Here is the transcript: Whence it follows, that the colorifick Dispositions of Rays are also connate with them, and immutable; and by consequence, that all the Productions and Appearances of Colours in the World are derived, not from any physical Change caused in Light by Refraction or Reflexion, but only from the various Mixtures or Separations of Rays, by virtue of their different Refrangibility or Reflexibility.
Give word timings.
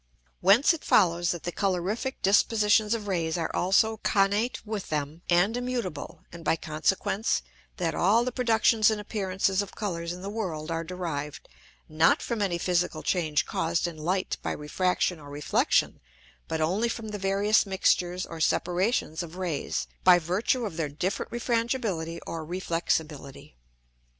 Whence 0.39 0.73
it 0.73 0.83
follows, 0.83 1.29
that 1.29 1.43
the 1.43 1.51
colorifick 1.51 2.23
Dispositions 2.23 2.95
of 2.95 3.07
Rays 3.07 3.37
are 3.37 3.51
also 3.55 3.97
connate 3.97 4.57
with 4.65 4.89
them, 4.89 5.21
and 5.29 5.55
immutable; 5.55 6.23
and 6.33 6.43
by 6.43 6.55
consequence, 6.55 7.43
that 7.77 7.93
all 7.93 8.25
the 8.25 8.31
Productions 8.31 8.89
and 8.89 8.99
Appearances 8.99 9.61
of 9.61 9.75
Colours 9.75 10.11
in 10.11 10.23
the 10.23 10.27
World 10.31 10.71
are 10.71 10.83
derived, 10.83 11.47
not 11.87 12.23
from 12.23 12.41
any 12.41 12.57
physical 12.57 13.03
Change 13.03 13.45
caused 13.45 13.85
in 13.85 13.95
Light 13.95 14.37
by 14.41 14.53
Refraction 14.53 15.19
or 15.19 15.29
Reflexion, 15.29 15.99
but 16.47 16.59
only 16.61 16.89
from 16.89 17.09
the 17.09 17.19
various 17.19 17.67
Mixtures 17.67 18.25
or 18.25 18.39
Separations 18.41 19.21
of 19.21 19.35
Rays, 19.35 19.85
by 20.03 20.17
virtue 20.17 20.65
of 20.65 20.77
their 20.77 20.89
different 20.89 21.31
Refrangibility 21.31 22.19
or 22.25 22.43
Reflexibility. 22.43 23.55